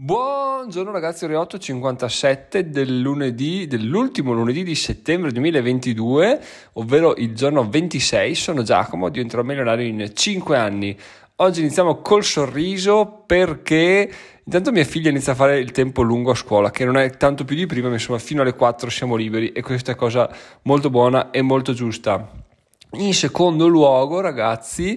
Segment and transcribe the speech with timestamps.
[0.00, 6.40] Buongiorno ragazzi, ore 8.57 del lunedì, dell'ultimo lunedì di settembre 2022,
[6.74, 8.32] ovvero il giorno 26.
[8.36, 10.96] Sono Giacomo, diventerò milionario in 5 anni.
[11.34, 14.08] Oggi iniziamo col sorriso perché
[14.44, 17.44] intanto mia figlia inizia a fare il tempo lungo a scuola, che non è tanto
[17.44, 20.30] più di prima, ma insomma fino alle 4 siamo liberi e questa è cosa
[20.62, 22.46] molto buona e molto giusta.
[22.92, 24.96] In secondo luogo, ragazzi,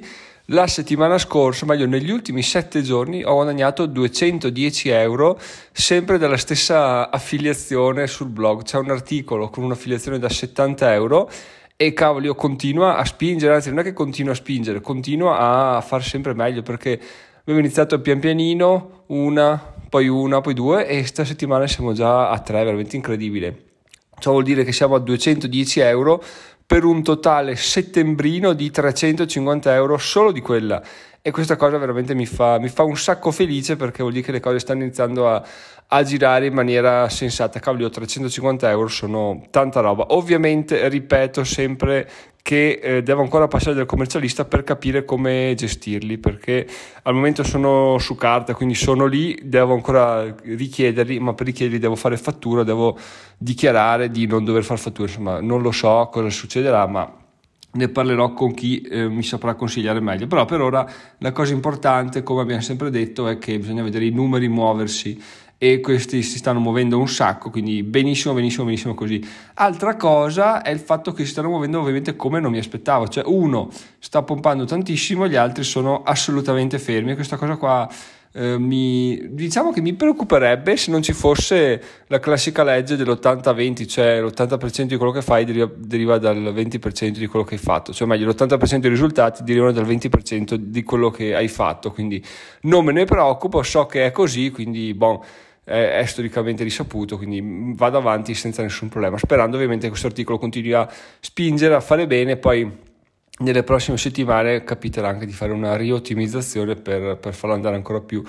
[0.51, 5.39] la settimana scorsa, meglio negli ultimi sette giorni, ho guadagnato 210 euro
[5.71, 8.63] sempre dalla stessa affiliazione sul blog.
[8.63, 11.29] C'è un articolo con un'affiliazione da 70 euro
[11.77, 15.79] e cavolo, io continuo a spingere, anzi non è che continuo a spingere, continuo a
[15.81, 16.99] far sempre meglio perché
[17.39, 22.39] abbiamo iniziato pian pianino, una, poi una, poi due e questa settimana siamo già a
[22.39, 23.69] tre, veramente incredibile.
[24.19, 26.21] Ciò vuol dire che siamo a 210 euro
[26.71, 30.81] per un totale settembrino di 350 euro solo di quella
[31.21, 34.31] e questa cosa veramente mi fa, mi fa, un sacco felice perché vuol dire che
[34.31, 35.43] le cose stanno iniziando a,
[35.87, 37.59] a girare in maniera sensata.
[37.59, 40.05] Cavolo, 350 euro sono tanta roba.
[40.11, 42.09] Ovviamente, ripeto sempre
[42.41, 46.67] che eh, devo ancora passare dal commercialista per capire come gestirli perché
[47.03, 51.95] al momento sono su carta quindi sono lì devo ancora richiederli ma per richiederli devo
[51.95, 52.97] fare fattura devo
[53.37, 57.19] dichiarare di non dover fare fattura insomma non lo so cosa succederà ma
[57.73, 60.27] ne parlerò con chi eh, mi saprà consigliare meglio.
[60.27, 60.85] Però per ora
[61.19, 65.17] la cosa importante, come abbiamo sempre detto, è che bisogna vedere i numeri muoversi
[65.63, 69.23] e questi si stanno muovendo un sacco, quindi benissimo, benissimo, benissimo così.
[69.53, 73.23] Altra cosa è il fatto che si stanno muovendo ovviamente come non mi aspettavo, cioè
[73.27, 77.13] uno sta pompando tantissimo, gli altri sono assolutamente fermi.
[77.13, 77.87] Questa cosa qua
[78.33, 84.19] eh, mi, diciamo che mi preoccuperebbe se non ci fosse la classica legge dell'80-20, cioè
[84.19, 88.07] l'80% di quello che fai deriva, deriva, dal 20% di quello che hai fatto, cioè
[88.07, 92.19] meglio l'80% dei risultati derivano dal 20% di quello che hai fatto, quindi
[92.61, 95.19] non me ne preoccupo, so che è così, quindi bon,
[95.71, 100.37] è, è storicamente risaputo, quindi vado avanti senza nessun problema, sperando ovviamente che questo articolo
[100.37, 100.87] continui a
[101.19, 102.89] spingere, a fare bene, poi
[103.39, 108.23] nelle prossime settimane capiterà anche di fare una riottimizzazione per, per farlo andare ancora più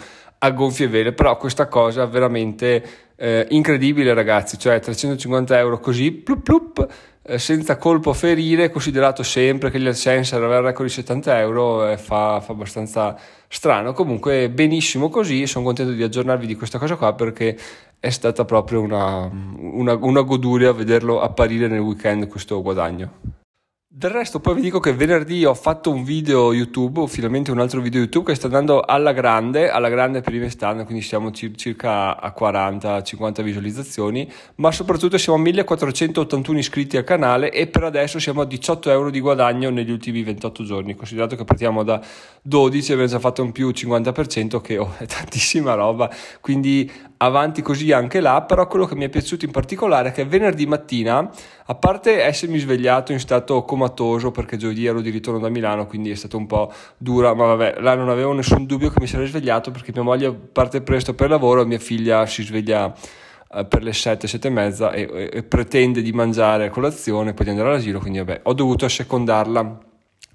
[0.44, 2.84] a gonfie vele, però questa cosa veramente
[3.16, 9.70] eh, incredibile ragazzi, cioè 350 euro così, plup plup, eh, senza colpo ferire, considerato sempre
[9.70, 13.16] che gli AdSense aveva il record di 70 euro, eh, fa, fa, abbastanza
[13.48, 17.56] strano, comunque benissimo così, sono contento di aggiornarvi di questa cosa qua perché
[18.00, 23.41] è stata proprio una, una, una goduria vederlo apparire nel weekend questo guadagno.
[23.94, 27.82] Del resto poi vi dico che venerdì ho fatto un video YouTube, finalmente un altro
[27.82, 30.50] video YouTube che sta andando alla grande, alla grande per i miei
[30.86, 37.66] quindi siamo circa a 40-50 visualizzazioni, ma soprattutto siamo a 1481 iscritti al canale e
[37.66, 41.82] per adesso siamo a 18 euro di guadagno negli ultimi 28 giorni, considerato che partiamo
[41.82, 42.00] da
[42.40, 46.10] 12 e abbiamo già fatto un più 50% che oh, è tantissima roba,
[46.40, 46.90] quindi
[47.24, 50.66] avanti così anche là, però quello che mi è piaciuto in particolare è che venerdì
[50.66, 51.30] mattina,
[51.66, 56.10] a parte essermi svegliato in stato comatoso perché giovedì ero di ritorno da Milano, quindi
[56.10, 59.28] è stato un po' dura, ma vabbè, là non avevo nessun dubbio che mi sarei
[59.28, 62.92] svegliato perché mia moglie parte presto per lavoro, mia figlia si sveglia
[63.54, 67.44] eh, per le 7, 7 e mezza e, e, e, pretende di mangiare colazione, poi
[67.44, 69.78] di andare all'asilo, quindi vabbè, ho dovuto assecondarla.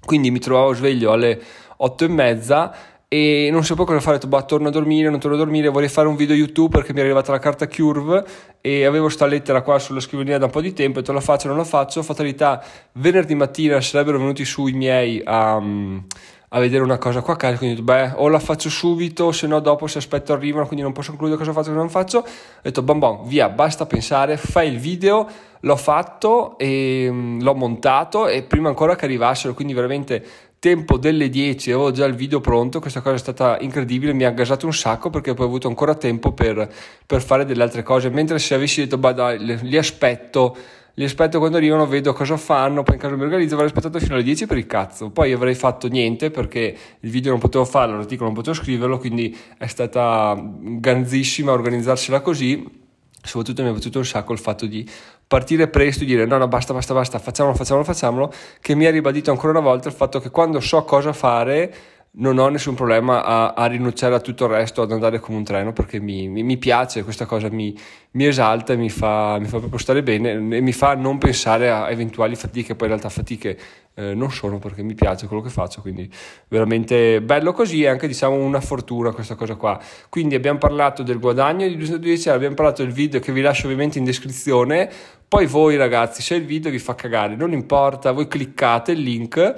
[0.04, 1.38] Quindi mi trovavo sveglio alle
[1.76, 2.74] 8 e mezza
[3.10, 5.70] e non sapevo cosa fare, ho detto, bah, torno a dormire, non torno a dormire,
[5.70, 8.22] vorrei fare un video YouTube perché mi è arrivata la carta Curve
[8.60, 11.20] e avevo sta lettera qua sulla scrivania da un po' di tempo, ho detto la
[11.20, 16.82] faccio, non la faccio, fatalità, venerdì mattina sarebbero venuti su i miei a, a vedere
[16.82, 19.58] una cosa qua a casa, quindi ho detto, beh, o la faccio subito, se no
[19.60, 22.24] dopo se aspetto arrivano, quindi non posso concludere cosa faccio, cosa non faccio, ho
[22.60, 25.26] detto, bam bam, via, basta pensare, fai il video,
[25.60, 30.24] l'ho fatto e mm, l'ho montato e prima ancora che arrivassero, quindi veramente
[30.58, 34.30] tempo delle 10 avevo già il video pronto, questa cosa è stata incredibile, mi ha
[34.30, 36.68] gasato un sacco perché poi ho avuto ancora tempo per,
[37.06, 40.56] per fare delle altre cose, mentre se avessi detto, bah dai, li aspetto,
[40.94, 44.14] li aspetto quando arrivano, vedo cosa fanno, poi in caso mi organizzo avrei aspettato fino
[44.14, 47.96] alle 10 per il cazzo, poi avrei fatto niente perché il video non potevo farlo,
[47.96, 52.86] l'articolo non potevo scriverlo, quindi è stata ganzissima organizzarsela così
[53.28, 54.88] soprattutto mi è piaciuto un sacco il fatto di
[55.26, 58.90] partire presto e dire no no basta basta basta facciamolo facciamolo facciamolo che mi ha
[58.90, 61.74] ribadito ancora una volta il fatto che quando so cosa fare
[62.18, 65.44] non ho nessun problema a, a, rinunciare a tutto il resto, ad andare come un
[65.44, 67.76] treno perché mi, mi, mi piace, questa cosa mi,
[68.12, 72.34] mi esalta e mi fa, proprio stare bene e mi fa non pensare a eventuali
[72.34, 73.58] fatiche, poi in realtà fatiche
[73.94, 76.10] eh, non sono perché mi piace quello che faccio, quindi
[76.48, 79.78] veramente bello così e anche diciamo una fortuna questa cosa qua.
[80.08, 83.98] Quindi abbiamo parlato del guadagno di 210 abbiamo parlato del video che vi lascio ovviamente
[83.98, 84.90] in descrizione,
[85.28, 89.54] poi voi ragazzi se il video vi fa cagare non importa, voi cliccate il link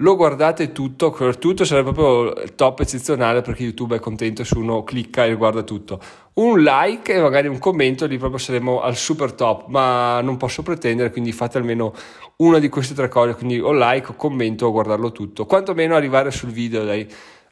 [0.00, 5.24] lo guardate tutto, tutto sarebbe proprio top eccezionale perché YouTube è contento se uno clicca
[5.24, 6.00] e guarda tutto.
[6.34, 10.62] Un like e magari un commento, lì proprio saremo al super top, ma non posso
[10.62, 11.92] pretendere, quindi fate almeno
[12.36, 16.30] una di queste tre cose, quindi o like o commento o guardarlo tutto, quantomeno arrivare
[16.30, 17.06] sul video, dai.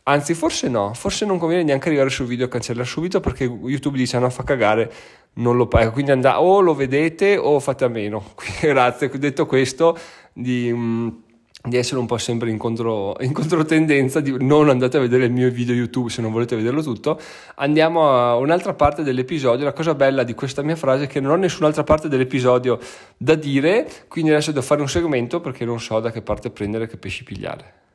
[0.04, 3.98] Anzi, forse no, forse non conviene neanche arrivare sul video e cancellare subito perché YouTube
[3.98, 4.90] dice no, fa cagare,
[5.34, 5.90] non lo paga.
[5.90, 8.32] Quindi andate, o lo vedete o fate a meno.
[8.62, 9.10] Grazie.
[9.10, 9.98] Detto questo,
[10.32, 11.26] di...
[11.60, 15.32] Di essere un po' sempre in, contro, in controtendenza, di non andate a vedere il
[15.32, 17.20] mio video YouTube se non volete vederlo tutto.
[17.56, 19.64] Andiamo a un'altra parte dell'episodio.
[19.64, 22.78] La cosa bella di questa mia frase è che non ho nessun'altra parte dell'episodio
[23.16, 26.86] da dire, quindi adesso devo fare un segmento perché non so da che parte prendere
[26.86, 27.87] che pesci pigliare.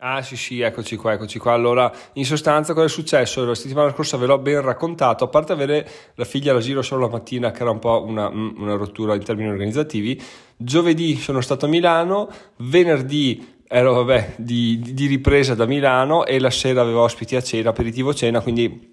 [0.00, 1.54] Ah sì sì, eccoci qua, eccoci qua.
[1.54, 3.44] Allora, in sostanza cosa è successo?
[3.44, 7.06] La settimana scorsa ve l'ho ben raccontato, a parte avere la figlia alla giro solo
[7.06, 10.22] la mattina, che era un po' una, mm, una rottura in termini organizzativi,
[10.56, 16.50] giovedì sono stato a Milano, venerdì ero vabbè, di, di ripresa da Milano e la
[16.50, 18.87] sera avevo ospiti a cena, aperitivo cena, quindi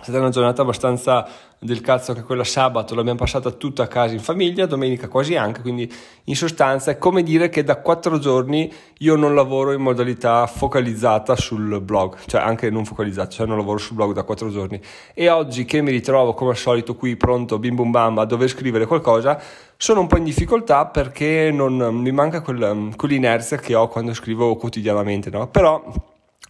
[0.00, 4.14] è stata una giornata abbastanza del cazzo che quella sabato l'abbiamo passata tutta a casa
[4.14, 5.92] in famiglia, domenica quasi anche, quindi
[6.24, 11.36] in sostanza è come dire che da quattro giorni io non lavoro in modalità focalizzata
[11.36, 14.80] sul blog, cioè anche non focalizzata, cioè non lavoro sul blog da quattro giorni.
[15.12, 18.48] E oggi che mi ritrovo come al solito qui pronto, bim bum bam, a dover
[18.48, 19.38] scrivere qualcosa,
[19.76, 24.56] sono un po' in difficoltà perché non, mi manca quel, quell'inerzia che ho quando scrivo
[24.56, 25.48] quotidianamente, no?
[25.48, 25.82] Però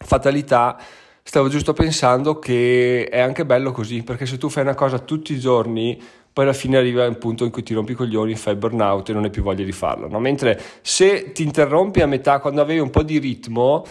[0.03, 0.79] fatalità
[1.23, 5.33] stavo giusto pensando che è anche bello così, perché se tu fai una cosa tutti
[5.33, 6.01] i giorni,
[6.33, 9.13] poi alla fine arriva un punto in cui ti rompi i coglioni, fai burnout e
[9.13, 10.09] non hai più voglia di farlo.
[10.09, 10.21] No?
[10.21, 13.85] Mentre se ti interrompi a metà quando avevi un po' di ritmo,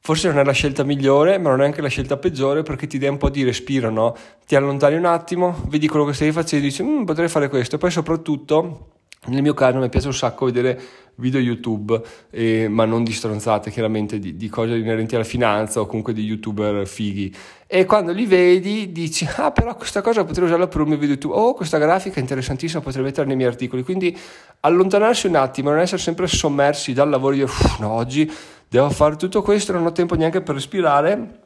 [0.00, 2.98] forse non è la scelta migliore, ma non è anche la scelta peggiore perché ti
[2.98, 4.14] dai un po' di respiro, no?
[4.46, 7.76] Ti allontani un attimo, vedi quello che stai facendo e dici, mm, potrei fare questo.
[7.76, 10.80] E poi soprattutto, nel mio caso, mi piace un sacco vedere
[11.16, 12.00] video YouTube,
[12.30, 16.22] eh, ma non di stronzate, chiaramente di, di, cose inerenti alla finanza o comunque di
[16.22, 17.34] youtuber fighi.
[17.66, 21.14] E quando li vedi dici, ah però questa cosa potrei usarla per un mio video
[21.14, 23.82] YouTube, oh questa grafica è interessantissima, potrei metterla nei miei articoli.
[23.82, 24.16] Quindi
[24.60, 27.48] allontanarsi un attimo, non essere sempre sommersi dal lavoro, io
[27.80, 28.30] no, oggi
[28.68, 31.37] devo fare tutto questo, non ho tempo neanche per respirare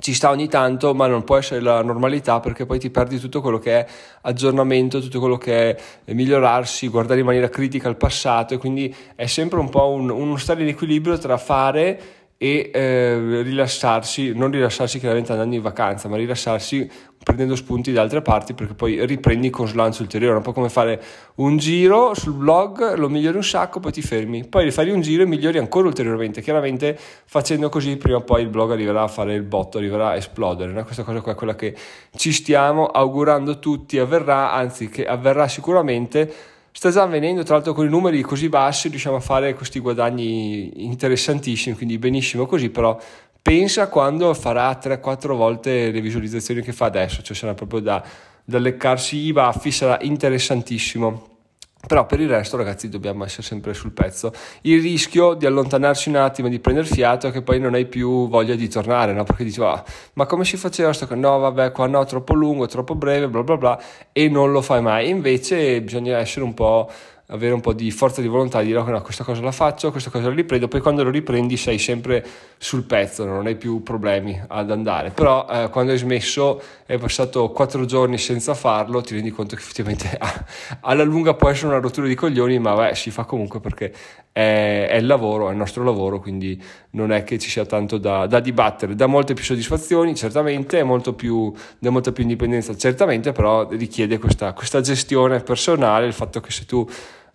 [0.00, 3.40] ci sta ogni tanto, ma non può essere la normalità perché poi ti perdi tutto
[3.40, 3.86] quello che è
[4.22, 9.26] aggiornamento, tutto quello che è migliorarsi, guardare in maniera critica il passato e quindi è
[9.26, 15.00] sempre un po' un, uno stare in equilibrio tra fare e eh, rilassarsi, non rilassarsi
[15.00, 16.88] chiaramente andando in vacanza, ma rilassarsi
[17.20, 21.02] prendendo spunti da altre parti perché poi riprendi con slancio ulteriore, un po' come fare
[21.36, 25.24] un giro sul blog, lo migliori un sacco, poi ti fermi, poi rifai un giro
[25.24, 29.34] e migliori ancora ulteriormente, chiaramente facendo così prima o poi il blog arriverà a fare
[29.34, 30.84] il botto, arriverà a esplodere, no?
[30.84, 31.74] questa cosa qua è quella che
[32.14, 36.32] ci stiamo augurando tutti avverrà, anzi che avverrà sicuramente
[36.78, 40.84] sta già avvenendo, tra l'altro con i numeri così bassi riusciamo a fare questi guadagni
[40.84, 42.96] interessantissimi, quindi benissimo così, però
[43.42, 48.00] pensa quando farà 3-4 volte le visualizzazioni che fa adesso, cioè sarà proprio da,
[48.44, 51.37] da leccarsi i baffi, sarà interessantissimo.
[51.86, 54.32] Però per il resto, ragazzi, dobbiamo essere sempre sul pezzo.
[54.62, 58.28] Il rischio di allontanarsi un attimo, di prendere fiato, è che poi non hai più
[58.28, 59.22] voglia di tornare, no?
[59.22, 59.82] Perché dici, oh,
[60.14, 63.56] ma come si faceva sto No, vabbè, qua no, troppo lungo, troppo breve, bla bla
[63.56, 63.80] bla,
[64.12, 65.08] e non lo fai mai.
[65.08, 66.90] Invece bisogna essere un po'
[67.30, 70.08] avere un po' di forza di volontà di dire no, questa cosa la faccio, questa
[70.08, 72.24] cosa la riprendo, poi quando lo riprendi sei sempre
[72.56, 77.50] sul pezzo, non hai più problemi ad andare, però eh, quando hai smesso, hai passato
[77.50, 80.18] quattro giorni senza farlo, ti rendi conto che effettivamente
[80.80, 83.92] alla lunga può essere una rottura di coglioni, ma beh, si fa comunque perché
[84.32, 86.60] è, è, il lavoro, è il nostro lavoro, quindi
[86.92, 91.12] non è che ci sia tanto da, da dibattere, dà molte più soddisfazioni, certamente, molto
[91.12, 96.50] più, dà molta più indipendenza, certamente, però richiede questa, questa gestione personale, il fatto che
[96.50, 96.88] se tu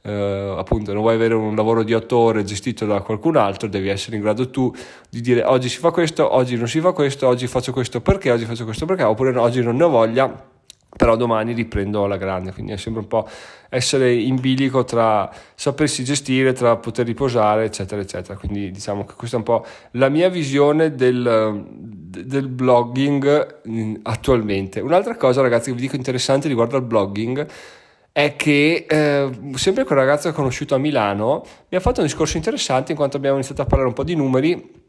[0.03, 3.87] eh, appunto non vuoi avere un lavoro di otto ore gestito da qualcun altro, devi
[3.87, 4.73] essere in grado tu
[5.09, 8.31] di dire oggi si fa questo, oggi non si fa questo, oggi faccio questo perché,
[8.31, 10.51] oggi faccio questo perché, oppure no, oggi non ne ho voglia,
[10.95, 13.27] però domani riprendo alla grande, quindi è sempre un po'
[13.69, 18.37] essere in bilico tra sapersi gestire, tra poter riposare, eccetera, eccetera.
[18.37, 24.81] Quindi diciamo che questa è un po' la mia visione del, del blogging attualmente.
[24.81, 27.47] Un'altra cosa, ragazzi, che vi dico interessante riguardo al blogging
[28.13, 32.05] è che eh, sempre quel ragazzo che ho conosciuto a Milano mi ha fatto un
[32.05, 34.81] discorso interessante in quanto abbiamo iniziato a parlare un po' di numeri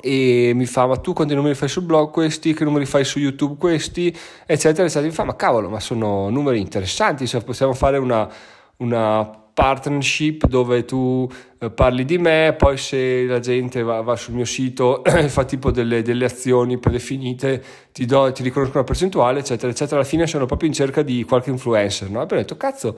[0.00, 3.18] e mi fa ma tu quanti numeri fai sul blog questi, che numeri fai su
[3.18, 4.16] YouTube questi,
[4.46, 5.06] eccetera, eccetera.
[5.06, 8.28] Mi fa ma cavolo, ma sono numeri interessanti, se possiamo fare una,
[8.76, 14.34] una partnership dove tu eh, parli di me, poi se la gente va, va sul
[14.34, 17.60] mio sito e fa tipo delle, delle, azioni predefinite,
[17.92, 19.96] ti, do, ti riconosco una percentuale, eccetera, eccetera.
[19.96, 22.20] Alla fine sono proprio in cerca di qualche influencer, no?
[22.20, 22.96] E abbiamo detto, cazzo,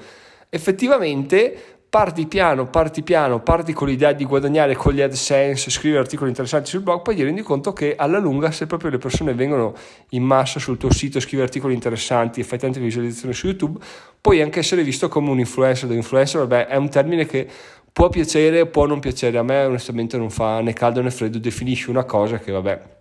[0.51, 6.29] effettivamente parti piano, parti piano, parti con l'idea di guadagnare con gli AdSense, scrivere articoli
[6.29, 9.75] interessanti sul blog, poi ti rendi conto che alla lunga se proprio le persone vengono
[10.11, 13.85] in massa sul tuo sito, scrivi articoli interessanti e fai tante visualizzazioni su YouTube,
[14.21, 15.89] puoi anche essere visto come un influencer.
[15.89, 17.49] Da influencer, vabbè, è un termine che
[17.93, 21.91] può piacere, può non piacere, a me onestamente non fa né caldo né freddo, definisci
[21.91, 22.99] una cosa che vabbè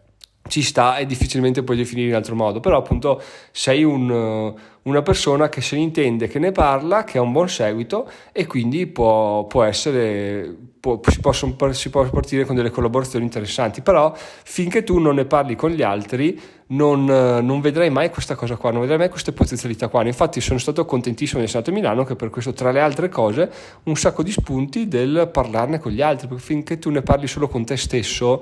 [0.50, 5.48] ci sta e difficilmente puoi definire in altro modo, però appunto sei un, una persona
[5.48, 9.46] che se ne intende, che ne parla, che ha un buon seguito e quindi può,
[9.46, 14.98] può essere, può, si, possono, si può partire con delle collaborazioni interessanti, però finché tu
[14.98, 16.40] non ne parli con gli altri
[16.70, 20.06] non, non, vedrai mai questa cosa qua, non vedrai mai queste potenzialità qua.
[20.06, 23.10] Infatti sono stato contentissimo di essere stato a Milano che per questo tra le altre
[23.10, 23.52] cose
[23.84, 27.48] un sacco di spunti del parlarne con gli altri, perché finché tu ne parli solo
[27.48, 28.42] con te stesso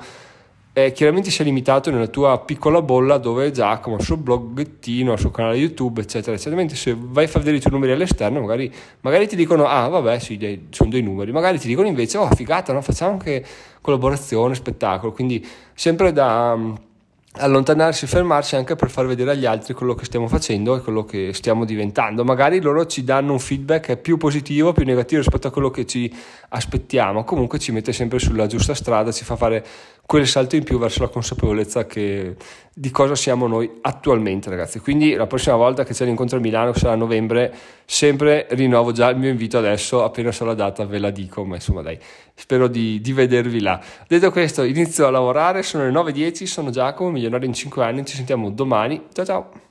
[0.78, 5.18] eh, chiaramente sei limitato nella tua piccola bolla dove Giacomo ha il suo bloggettino, il
[5.18, 6.56] suo canale YouTube, eccetera, eccetera.
[6.56, 9.88] Mentre se vai a far vedere i tuoi numeri all'esterno, magari, magari ti dicono, ah
[9.88, 12.84] vabbè, sì, dei, sono dei numeri, magari ti dicono invece, oh figata, no?
[12.84, 13.44] facciamo anche
[13.82, 15.44] collaborazione, spettacolo, quindi
[15.74, 16.56] sempre da
[17.40, 21.34] allontanarsi, fermarsi anche per far vedere agli altri quello che stiamo facendo e quello che
[21.34, 22.24] stiamo diventando.
[22.24, 26.14] Magari loro ci danno un feedback più positivo, più negativo rispetto a quello che ci
[26.50, 29.66] aspettiamo, comunque ci mette sempre sulla giusta strada, ci fa fare
[30.08, 32.38] quel salto in più verso la consapevolezza che,
[32.74, 34.80] di cosa siamo noi attualmente, ragazzi.
[34.80, 38.94] Quindi la prossima volta che c'è l'incontro a Milano, che sarà a novembre, sempre rinnovo
[38.94, 42.00] già il mio invito adesso, appena so la data ve la dico, ma insomma dai,
[42.34, 43.82] spero di, di vedervi là.
[44.08, 48.16] Detto questo, inizio a lavorare, sono le 9.10, sono Giacomo, milionario in 5 anni, ci
[48.16, 49.67] sentiamo domani, ciao ciao!